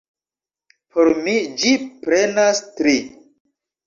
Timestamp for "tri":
2.81-2.95